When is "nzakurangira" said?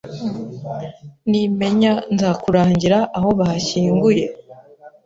2.13-2.97